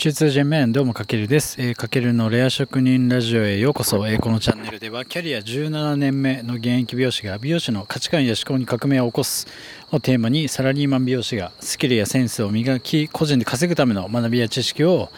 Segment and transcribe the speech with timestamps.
[0.00, 1.60] 中通ジェメンどうもかけるです。
[1.60, 9.46] えー、かけるのレア職人ラジオへようこそ、えー、このチャンネルではキャリア17年目の現役美容師が美容師の価値観や思考に革命を起こす
[9.90, 15.10] をテーマにサラリーマン美容師がスキルやセンスを磨き個人で稼ぐための学びや知識を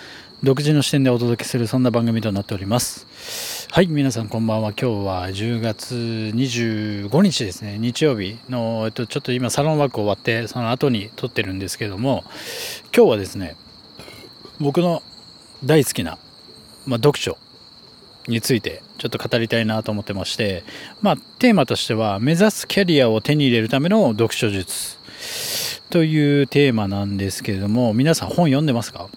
[0.43, 3.69] 独自の視点でお届けするそんな番組となっております。
[3.71, 4.73] はい皆さんこんばんは。
[4.73, 7.79] 今日は10月25日ですね。
[7.79, 12.25] 日曜日の、えっと、ちょっと今サロンワーク終わってその後に撮ってるんですけども
[12.93, 13.55] 今日はですね
[14.63, 15.03] 僕の
[15.65, 16.19] 大好きな、
[16.87, 17.37] まあ、読書
[18.29, 20.65] についてちょっと語りたいなと思ってまして、
[21.01, 24.97] まあ、テーマとしては目指すキャリアを手に入れるための読書術
[25.91, 29.09] というテーマなんですけれども皆さん本読んでますか？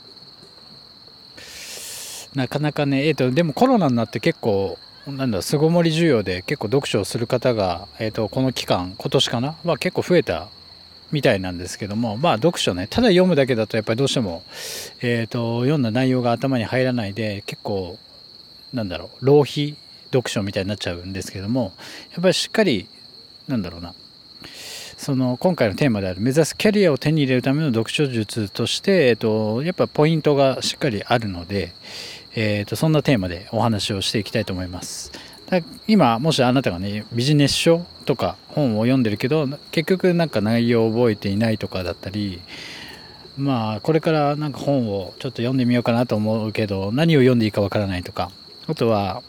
[2.34, 9.56] なかなかね、えーと、でもコロナになって結構なんだ巣ごもり需要で結構読書をする方が、えーとこの期間今年かな？
[9.64, 10.50] は結構増えた
[11.12, 14.44] みたいなんですけどもまあ読書ねただ読むだけだとやっぱりどうしても、
[15.02, 17.98] えーと、読んだ内容が頭に入らないで結構
[18.74, 19.76] なんだろう浪費
[20.12, 21.74] 読書みたいになっちゃうんですけども
[22.12, 22.88] やっぱりしっかり
[23.48, 23.94] なんだろうな
[24.98, 31.74] その今回のテーマである目指すキャリアを手に入れるための読書術として、えーと、やっぱポイントがしっかりあるので、
[32.34, 35.12] えーとそんなテーマでお話をしていきたいと思います。
[35.88, 42.42] 今もしあなたがねビジネス書とか本を読んでるけど結局なんか内容を覚えていないとかだったり
[43.38, 48.32] まあこれからなんか本をちょっと読んでみようかなと思うけど何を読んでいいかわからないとか
[48.68, 49.22] あとは、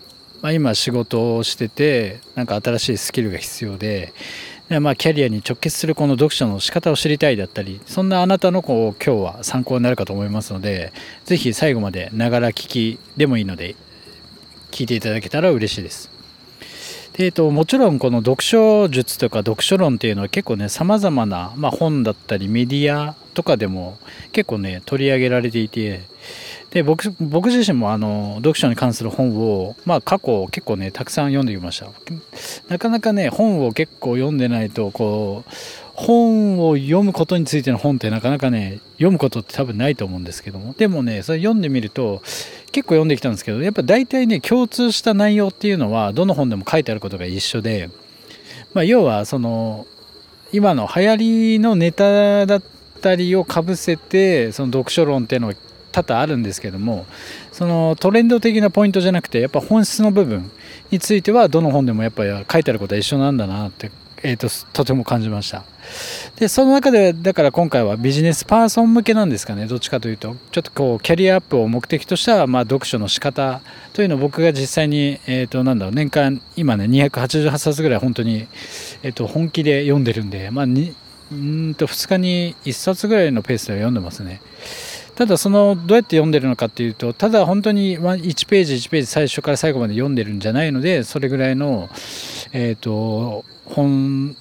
[0.42, 4.12] まあ、今仕事をしててなんか新しいスキルが必要で
[4.69, 10.92] で、まあ、キャリアに直結するこの読書の仕方を知りたいだったりそんなあなたのこう今日は参考になるかと思いますので
[11.25, 13.77] 是非最後までながら聞きでもいいので
[14.77, 16.10] 聞いていただけたら嬉しいです。
[17.14, 23.97] でえっと、もちろんこの読書術とか読書論っていうのは結構ねさまざまな、ま、本だったりメディアとかでも
[24.32, 26.03] 結構ね取り上げられていて
[26.70, 31.91] で僕僕自身もあの読書に関する本を、まあ、過去結構ねたくさん読んできました
[32.69, 35.50] なかなかね本を結構読んでないとこう
[35.94, 42.22] 本を読むことについての本ってなかなかね読むことって多分ないと思うんですけどもでもねそれ読んでみると
[42.76, 47.88] 結構読んできたんですけどやっぱ大体ね共通した内容っていうのはどの本でも書いてあることが一緒で、
[48.75, 49.87] まあ、要はその
[50.53, 51.16] 今の流行
[51.54, 52.62] りのネタだっ
[53.00, 55.54] たりをかぶせてその読書論っていうのが
[55.91, 57.06] 多々あるんですけども
[57.50, 60.50] そのトレンド的なポイントじゃなくてやっぱ本質の部分
[60.91, 63.91] についてはどの本でもやっぱり書いてあることは一緒なんだなって
[64.22, 65.65] えーと、とても感じました。
[66.36, 70.36] でその中でだから今回はビジネスパーソン向けなんですかねどっちかというと。
[70.50, 73.60] ちょっとこうキャリアアップを目的としたまあ読書の仕方
[73.92, 78.47] というのを僕が実際に、えーと、なんだろう年間今ね288冊ぐらい本当に、
[79.02, 80.94] えーと、本気で読んでるんで、まあ、に
[81.34, 84.41] んと2日に1冊ぐらいのペースで読んでますね。
[85.14, 91.88] ただそのどうやって読んでるのかっていうとただ本当に1ページ1ページ最初から最後まで読んでるんじゃないのでそれぐらいの、
[92.53, 94.36] えーと本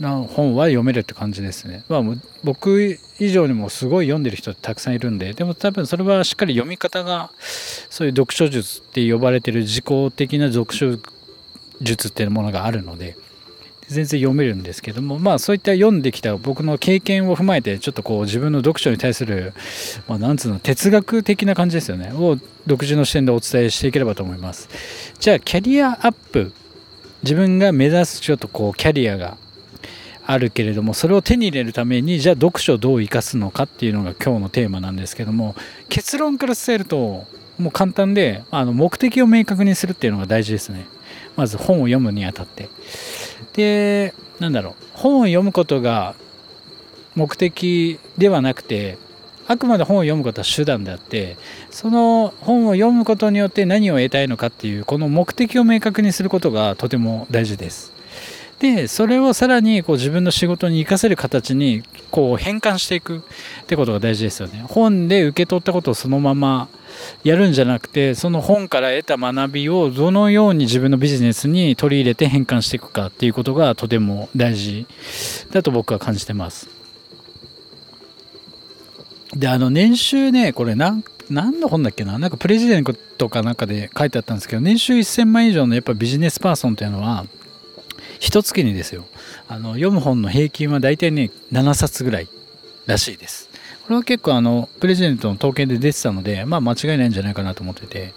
[0.00, 1.84] な本は読めるって感じですね。
[1.88, 2.02] まあ、
[2.44, 7.30] 僕以上にもすごい読んでる人たくさんいるんででも多分それはしっかり読み方が
[7.90, 10.96] そういう読書術って呼ばれてる自己的な読書
[11.80, 13.16] 術っていうものがあるので
[13.88, 19.54] 全然読めるんですけどもまあそういった読んできた僕の経験を踏まえてちょっとこう自分の読書に対する、
[20.06, 24.68] まあ、なんつうの哲学的な感じですよねを独自の視点でお伝えしていければと思います。
[25.18, 26.52] じゃあキャリアアップ
[27.22, 29.38] 自分が目指すちょっとこうキャリアが
[30.30, 35.54] あるけれどもそれを手に入れるためにじゃあ読書をどう生かすのかっていうのが今日のテーマなんですけども
[35.88, 37.26] 結論から伝えると
[37.58, 40.86] もう簡単であの目的を明確にするっていうのが大事ですね。
[41.34, 42.68] まず本を読むにあたって。
[43.54, 44.74] でなんだろう。
[44.92, 46.14] 本を読むことが
[47.16, 48.98] 目的ではなくて
[49.46, 51.38] あくまで本を読むことは手段であって
[51.70, 57.97] その本を読むことによって何を得たいのかっていうこの目的を明確にすることがとても大事です。
[58.60, 63.20] でそれをさらにこう自分の仕事に生かせる形にこう変換していくっ
[63.66, 64.64] てことが大事ですよね。
[64.66, 66.68] 本で受け取ったことをそのまま
[67.22, 74.86] やるんじゃなくてその本から得た学びをどのように自分のビジネスに取り入れて変換していくかっていうことがとても大事
[75.52, 76.68] だと僕は感じてます。
[79.34, 82.18] で、あの、年収ね、これ何、何の本だっけな？
[82.18, 87.26] なんかプレジデントとかなんかで書いてあったんですけど、年収1000万以上のやっぱビジネスパーソンっていうのは、
[88.18, 89.04] 一月にですよ、
[89.48, 92.28] あの、読む本の平均は大体ね、7冊ぐらい
[92.86, 93.48] らしいです。
[93.84, 98.12] これは結構あの、プレジデントの統計で出てたので、まあ間違いないんじゃないかなと思ってて、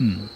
[0.00, 0.30] うん。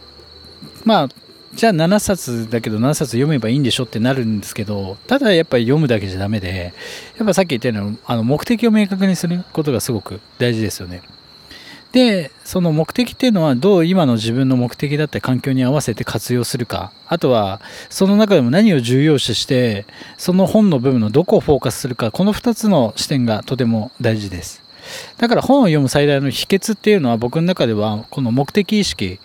[0.84, 1.08] まあ、
[1.54, 6.74] じゃあ7冊だけど7冊読めばいいんでしょってなるんですけどただやっぱり読むだけじゃダメで
[7.16, 11.02] やっぱさっき言ったようにあの目的を明確にすることがすごく大事ですよね
[11.94, 16.92] でその目的っていうのはどう今の自分の目的だったり環境に合わせて活用するか。
[17.06, 19.86] あとはその中でも何を重要視して
[20.18, 22.10] その本の部分のどこをフォーカスするか。
[22.10, 24.64] この2つの視点がとても大事です。
[25.18, 29.20] だから本を読む最大の秘訣っていうのは僕の中ではこの目的意識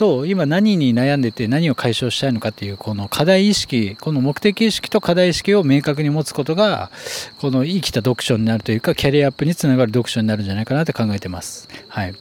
[0.00, 6.90] と今何に悩んでて何を解消したいのかっていうこの課題意識この目的意識と課題意識を明確に持つことが
[7.38, 11.68] この生きた読書になるというかキャリアアップにつながる読書になるんじゃないかなって考えてます。
[11.88, 12.14] はい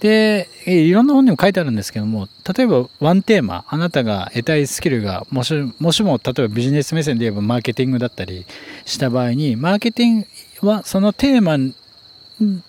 [0.00, 2.26] でいろんな本にも書いてあるんですけども
[2.56, 8.44] 例えばワンテーマあなたが得たいスキルがもしもしも例えばビジネス目線で言えばマーケティングだったり
[8.84, 10.26] した場合にマーケティン
[10.60, 11.72] グはそのテーマ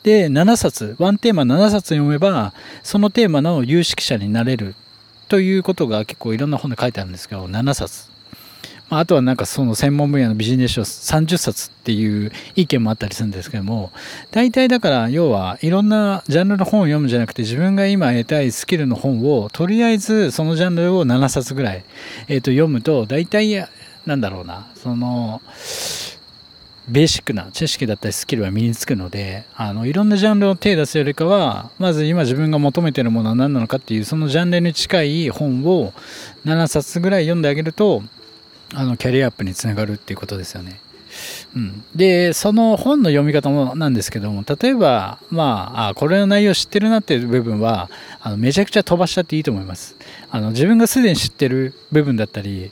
[0.03, 2.53] で7冊、ワンテーマ7冊読めば、
[2.83, 4.75] そのテーマの有識者になれる
[5.29, 8.11] ということが結構いろんな本で書いてあるんですけど、7冊。
[8.89, 13.91] まあ、あとはなんかその専門分野のビジネス書30冊っていう意見もあったりするんですけども、
[14.31, 21.83] 大体だから要はいろんなジャンルの本を読むんじゃなくて自分が今得たいスキルの本をとりあえずそのジャンルを7冊ぐらい、
[22.27, 23.65] えー、と読むと大体
[24.05, 25.41] なんだろうな、その、
[26.87, 35.93] ベーシックな知識だったりスキルは身につくのであのいろんなジャンルを手出すよりかはまず今自分が求めてるものは何なのかっていうそのジャンルに近い本を
[36.45, 38.03] 7冊ぐらい読んであげると
[38.73, 40.79] あのキャリアアップにつながるっていうことですよね。
[41.55, 47.89] うん、でその本の読み方もなんですけども例えばまああこれの内容知ってるなっていう部分は
[48.19, 49.95] あのめちゃくちゃ飛ばしちゃっていいと思います
[50.31, 52.71] あの自分がすでに知ってる部分だったり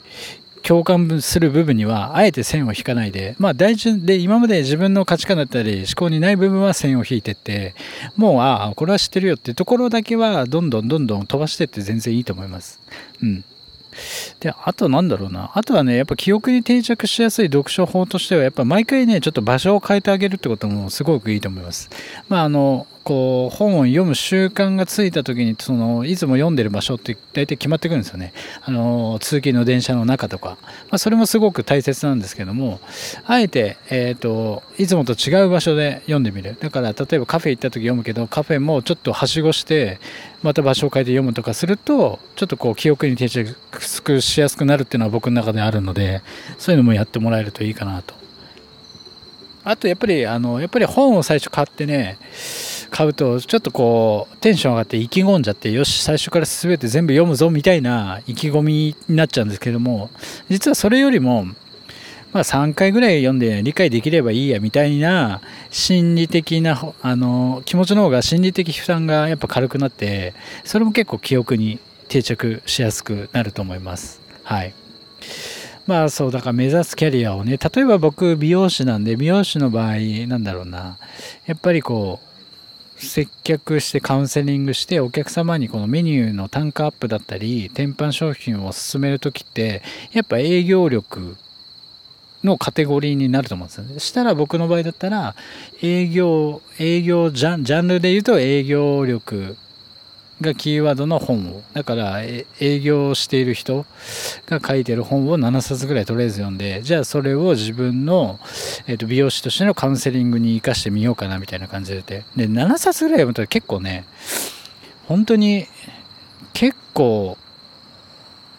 [0.62, 7.74] 共感する部分にはあえて線を引かないで、まあ、大事で今まで自分の価値観だったり思考にない部分は線を引いてって
[8.16, 12.80] もうああこれは知ってるよっていうところだけはどんどんどんどん飛ばしてって全然いいと思います。
[13.22, 13.44] うん
[14.40, 15.50] で、あとなんだろうな。
[15.54, 21.90] あとはね、やっぱ記憶に定着しやすい読書法としては、やっぱ毎回ね、ちょっと場所を変えてあげるってこともすごくいいと思います。
[22.28, 28.32] まあ、あの、こう本を読む習慣がついた時にそのいつも読んでる場所って大体決まってくるんですよね。
[28.62, 32.80] あの通勤の電車の中とか、まあ、それもすごく大切なんですけども
[33.26, 36.56] あえて、えーと、いつもと違う場所で読んでみる。
[36.60, 39.98] だから例えばカフェ行った時読むけどカフェもちょっとはしごして
[40.42, 46.22] また場所を変えて読むとかするとちょっとこう記憶に定着しやすくなるっていうのは僕の中であるので
[46.58, 48.14] そういうのもやってもらえるといいかなと。
[49.64, 52.18] あとやっぱりあのやっぱり本を最初買ってね
[52.92, 58.72] 買うとちょっとこうテンション上がって意気込んじゃってよし最初から全て全部読むぞみたいな意気込み
[59.08, 60.10] になっちゃうんですけども
[60.50, 61.46] 実はそれよりも
[62.32, 70.32] まあ、3回ぐらい読んで理解できればいいやみたいな心理的なあの気持ちの方が心理的負担がやっぱ軽くなって
[70.64, 71.78] それも結構記憶に
[72.08, 74.22] 定着しやすくなると思います。
[74.44, 74.74] はい
[75.86, 79.96] まあそうだから目指すキャリアをね例えば僕美容師なんで美容師の場合
[80.26, 80.96] なんだろうな
[81.44, 82.31] やっぱりこう
[83.06, 89.82] 接客してカウンセリングしてお客様にこのメニューの単価アップだったり転販商品を勧める時って
[90.12, 91.36] やっぱ営業力
[92.44, 93.98] のカテゴリーになると思うんですよね。
[94.00, 95.34] したら僕の場合だったら
[95.82, 99.56] 営業営業ジャンジャンルで言うと営業力
[100.42, 101.62] がキーワードの本を。
[101.72, 103.86] だから営業している人
[104.46, 108.38] が書いてる本を7冊ぐらいとりあえず読んでじゃあそれを自分の、
[108.86, 112.02] えー、と美容師としてのカウンセリングに生かしてみようかなみたいな感じで。
[112.02, 114.04] で7冊ぐらい読むと結構ね
[115.06, 115.66] 本当に
[116.52, 117.38] 結構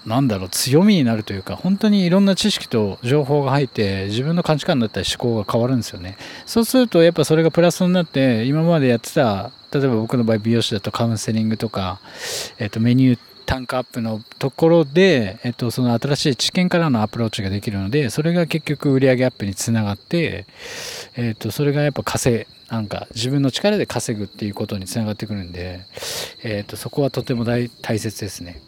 [0.05, 6.17] なんだろう強みになるというか本当にいろんな知識と情報が入って自分の価値観だったり思考が変わるんですよね。
[6.45, 11.99] そうするとやっぱそれがプラスになって今までやってた例えば僕の場合美容師だとカウンセリングとか、
[12.59, 20.45] えっと、メニュー単価アップのところで、えっと、その新しい知見からのアプローチができるのでそれが結局売上アップにつながって、
[21.15, 25.85] えっと、それがやっぱ稼なんか自分の力で稼ぐっていうことにつながってくるんで、
[26.43, 28.61] えっと、そこはとても大大切ですね。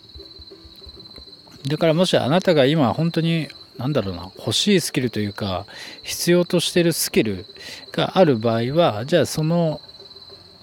[1.68, 5.66] だからもしあなたが今本当になんだろうな欲しいスキルというか
[6.04, 7.46] 必要としてるスキル
[7.92, 9.82] がある場合はじゃあその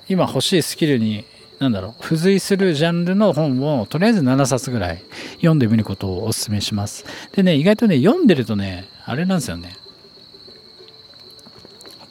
[0.08, 1.24] 今欲しいスキルに
[1.58, 5.02] 何だろう付随するジャンルの本をとりあえず7冊ぐらい
[5.36, 7.04] 読んでみることをお勧めします。
[7.32, 9.76] でね意外とね読んでるとねあれなんですよね。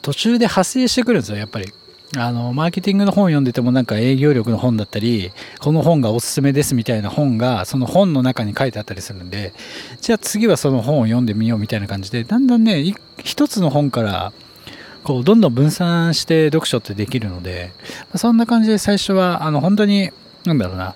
[0.00, 1.72] 途中で派生してくるんですよやっぱり。
[2.16, 9.54] あのマーケティングの本を読んでてもなんか営業力の本だったりこの本がおすすめですみたいな本がその本の中に書いてあったりするんで
[10.00, 14.32] じゃあ次はその本を読んでみようみたいな感じでだんだんね一つの本から
[15.04, 17.72] こうどんどん分散して読書ってできるので
[18.14, 20.10] そんな感じで最初はあの本当に
[20.44, 20.94] なんだろうな。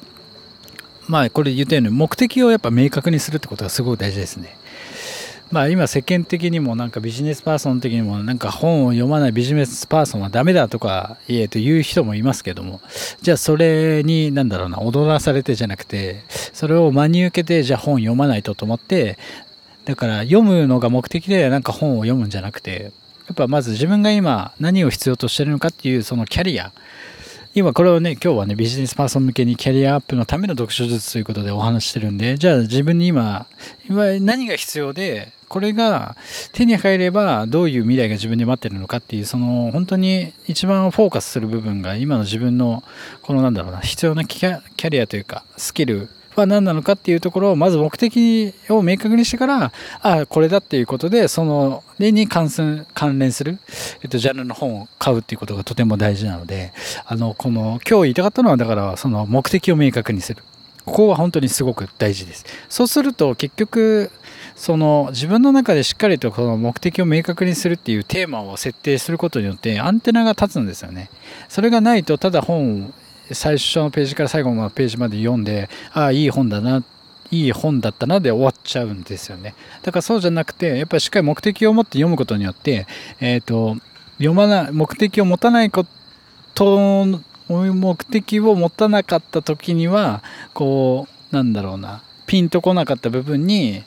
[1.09, 4.57] まあこれ言ったように目的をやっぱ明確にするってことがすごい大事ですね。
[5.51, 12.81] まあ今世間的にもなんかビジネスパーソン的にもなんか本を読まないビジネスパーソンはダメだとか言えと言う人もいますけども
[13.23, 19.19] じゃあそれになんだろうな踊らされてじゃなくてそれを真に受けてじゃあ本読まないとと思って
[19.85, 22.91] だから読むのが目的でなんか本を読むんじゃなくて
[23.29, 26.73] やっぱまず自分が今何を必要としてるのかっていうそのキャリア
[27.57, 33.47] 今これをね今日はねビジネスパーソン向けにキャリアアップのための読書術ということでお話してるんでじゃあ自分に今
[33.89, 36.19] 今何が必要でこれが
[36.53, 42.85] 手に入ればどういう未来が自分で待ってるのかっていうその本当に一番フォーカスする部分が今の自分の
[43.23, 46.11] このなんだろうな必要なキャリアというかスキル
[46.41, 53.59] は何なのかっていうところをまず目的を明確にしてからあこれだっていうことでその例に関す関連する、
[54.03, 56.73] えっと、ジャンルの本を買うっていうことがとても大事なので
[57.07, 60.43] あのこの今日言いたかったのはだからその目的を明確にする。
[60.85, 62.47] ここは本当にすごく大事です。
[62.69, 64.13] そうすると結局
[64.55, 71.11] その自分の中でしっかりとこの目的を明確にするっていうテーマを設定することによってアンテナが立つんですよね。
[71.49, 72.95] それがないとただ本
[73.33, 76.83] 最初のページから最後のページまで読んでああいい本だな
[77.31, 79.55] いい本だったなで終わっちゃうんですよね。
[79.83, 82.87] だからそうじゃなくてやっぱりしっかり目的を持って読むことによって、
[83.21, 83.77] えーと、
[84.19, 85.85] 読まない目的を持たないこ
[86.55, 87.07] と
[87.49, 90.23] 目的を持たなかった時には
[90.55, 93.83] こうなんだろうなピンとこなかった部分に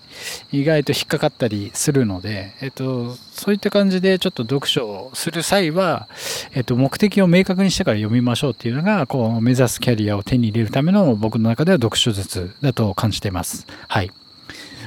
[0.52, 6.08] 意外と引っかかったりするので、えっと、そういった感じでちょっと読書をする際は、
[6.54, 13.68] えっと、目的を明確にしてから読みましょうっていうのがこう目指すキャリアを手に入れるための僕の中では読書術だと感じています。
[13.88, 14.12] はい。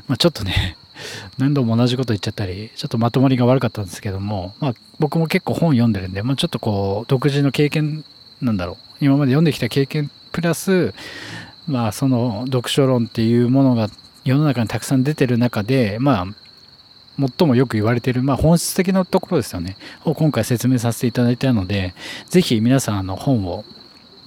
[0.08, 0.76] まあ、ちょっとね
[1.38, 8.04] 何度も同じこと言っちゃったりちょっとまとまりが悪かったんですけども、まあ、僕も結構本読んでるんで、まあ、ちょっとこう独自の経験
[8.40, 10.94] なんだろう今まで読んできた経験プラス
[11.66, 13.88] まあその読書論っていうものが
[14.24, 16.26] 世の中にたくさん出てる中でまあ
[17.18, 19.76] 最もよく言われている、まあ、本質的なところですよね。
[20.04, 21.94] を今回説明させていただいたので
[22.28, 23.64] 是非皆さんあの本を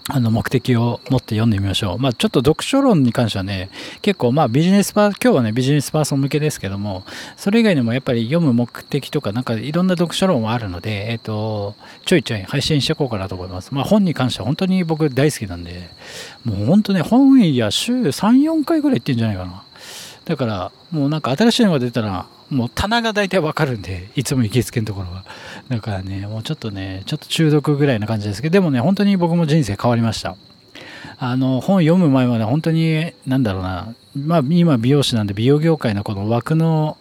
[0.08, 1.98] あの目的を持って読んでみましょう。
[1.98, 3.72] まあちょっと読書論に関してはね、
[4.04, 7.04] 結構まあビジネスパー、今日はねビジネスパーソン向けですけども、
[7.38, 13.74] それ以外にもやっぱり読む目的とかなんかいろんな読書論はあるので、えっ、ー、と、ちょいちょい配信していこうかなと思います。
[13.74, 15.90] まあ本に関しては本当に僕大好きなんで、
[16.44, 19.64] もう本当ね、本や週3、4回ぐらい行ってんじゃないかな。
[20.26, 25.24] だからもうなんか新しいのが出たらもう棚が大体わかるんで、いつも行きつけのところは。
[25.68, 30.36] だからね、もうちょっとね、ちょっと中毒ぐらいな感じですけど、でもね、本当に僕も人生変わりました。
[31.18, 36.98] あの、本読む前まで本当に、なんだろうな、まあ今美容師なんで美容業界のこの枠の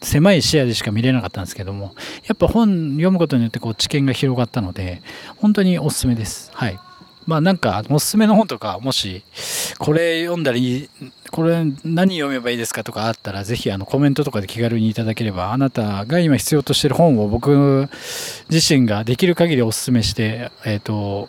[0.00, 1.94] 狭い視野でしか見れなかったんですけども、
[2.26, 5.02] やっぱ本読むことによってこう知見が広がったので、
[5.36, 6.50] 本当におすすめです。
[6.54, 6.78] はい。
[7.28, 9.22] まあなんかおすすめの本とかもし
[9.78, 10.88] これ読んだらいい
[11.30, 17.86] これ何読めばいいですかとかあったらぜひあのコメントとかで気軽にいただければあなたが今必要としてる本を僕
[18.48, 21.28] 自身ができる限りおすすめしてえっ、ー、と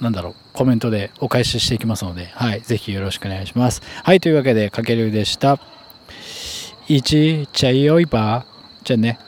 [0.00, 3.82] なんだろうコメントでお返ししていきますのではいぜひよろしくお願いします。
[4.02, 5.60] はいというわけでかけるでした
[6.88, 8.54] 1チャイオイバー。
[8.84, 9.18] じゃあね